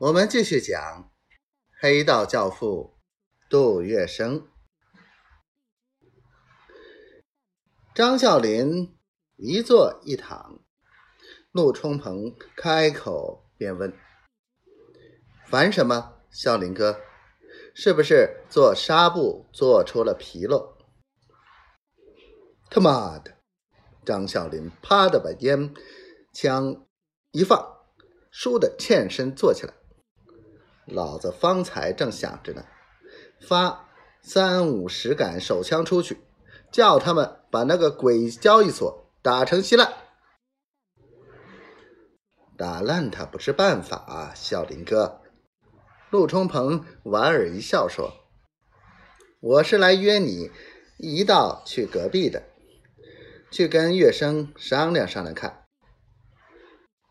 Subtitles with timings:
[0.00, 1.12] 我们继续讲
[1.78, 2.98] 黑道教父
[3.50, 4.46] 杜月笙。
[7.94, 8.98] 张啸林
[9.36, 10.64] 一坐一躺，
[11.50, 13.94] 陆冲鹏开口便问
[15.46, 16.98] ：“烦什么，啸林哥？
[17.74, 20.78] 是不是做纱布做出了纰漏？”
[22.72, 23.36] 他妈的！
[24.06, 25.74] 张啸林啪的把烟
[26.32, 26.86] 枪
[27.32, 27.76] 一放，
[28.32, 29.74] 倏的欠身坐起来。
[30.86, 32.64] 老子方才正想着呢，
[33.40, 33.88] 发
[34.22, 36.20] 三五十杆手枪出去，
[36.70, 39.92] 叫他们把那个鬼交易所打成稀烂。
[42.56, 45.22] 打烂它不是办法啊，小林哥。
[46.10, 48.12] 陆冲鹏莞尔一笑说
[49.40, 50.50] ：“我是来约你
[50.98, 52.42] 一道去隔壁的，
[53.50, 55.64] 去跟月生商量商量看。”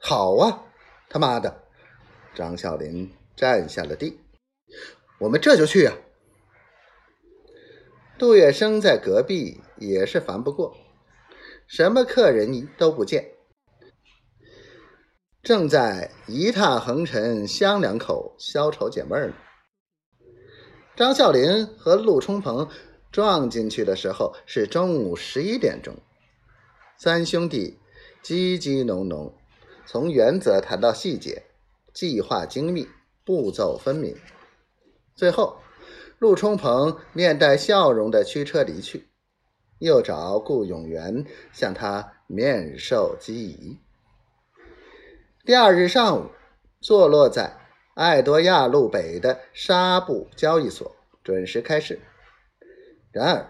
[0.00, 0.64] 好啊，
[1.08, 1.62] 他妈的，
[2.34, 3.14] 张小林。
[3.36, 4.18] 站下了地，
[5.20, 5.92] 我们这就去呀。
[8.18, 10.74] 杜月笙在隔壁也是烦不过，
[11.66, 13.32] 什么客人都不见，
[15.42, 19.34] 正在一踏横尘香两口消愁解闷呢。
[20.96, 22.66] 张啸林和陆冲鹏
[23.12, 25.94] 撞进去的时候是中午十一点钟，
[26.96, 27.78] 三兄弟
[28.24, 29.34] 叽叽哝哝，
[29.84, 31.42] 从原则谈到细节，
[31.92, 32.88] 计划精密。
[33.26, 34.16] 步骤分明，
[35.16, 35.58] 最后，
[36.20, 39.08] 陆冲鹏面带笑容的驱车离去，
[39.80, 43.80] 又找顾永元向他面授机宜。
[45.44, 46.30] 第二日上午，
[46.80, 47.58] 坐落在
[47.96, 51.98] 爱多亚路北的纱布交易所准时开市。
[53.10, 53.48] 然而，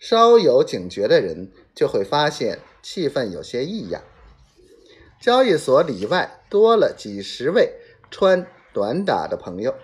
[0.00, 4.02] 稍有警觉的人就会发现气氛有些异样。
[5.20, 7.72] 交易所里外多了几十位
[8.10, 8.44] 穿。
[8.72, 9.74] 短打的朋友，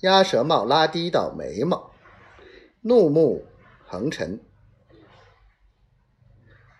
[0.00, 1.92] 鸭舌帽拉低到眉毛，
[2.80, 3.44] 怒目
[3.86, 4.40] 横陈，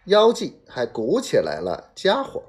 [0.06, 2.42] 腰际还鼓起来了家伙。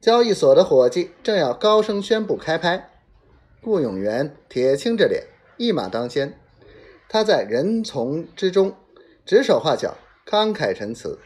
[0.00, 2.90] 交易所的伙计正要高声宣布开拍，
[3.62, 5.26] 顾永元铁青着脸，
[5.56, 6.38] 一马当先。
[7.08, 8.74] 他在人丛之中
[9.24, 11.18] 指手画脚，慷慨陈词，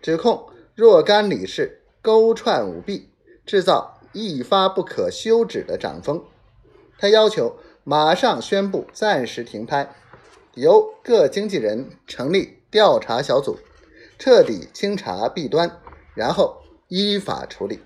[0.00, 3.10] 指控若干理事勾串舞弊，
[3.44, 3.95] 制造。
[4.16, 6.24] 一发不可休止的涨风，
[6.96, 9.94] 他要求马上宣布暂时停拍，
[10.54, 13.58] 由各经纪人成立调查小组，
[14.18, 15.82] 彻底清查弊端，
[16.14, 17.80] 然后依法处理。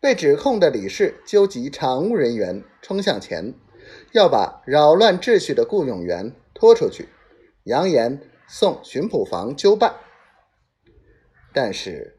[0.00, 3.54] 被指控的理事纠集场务人员冲向前，
[4.12, 7.08] 要把扰乱秩序的顾永元拖出去，
[7.64, 9.94] 扬言送巡捕房纠办。
[11.54, 12.17] 但是。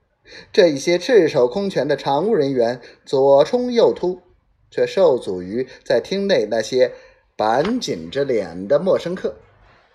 [0.52, 4.22] 这一些赤手空拳的常务人员左冲右突，
[4.70, 6.94] 却受阻于在厅内那些
[7.36, 9.36] 板紧着脸的陌生客，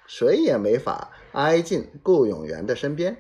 [0.07, 3.17] 谁也没法挨近顾永元的身边。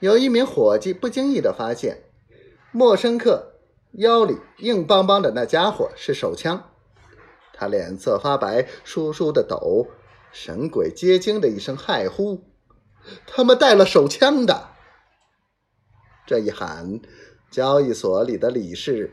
[0.00, 2.04] 有一名伙计不经意地发现，
[2.70, 3.54] 陌生客
[3.92, 6.70] 腰里硬邦邦的那家伙是手枪，
[7.52, 9.88] 他脸色发白，疏疏的抖，
[10.30, 12.44] 神鬼皆惊的一声骇呼
[13.26, 14.68] ：“他们带了手枪的！”
[16.28, 17.00] 这一喊，
[17.50, 19.10] 交易所里的理事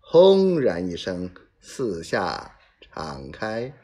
[0.00, 1.30] 轰然一声，
[1.60, 3.74] 四下敞开。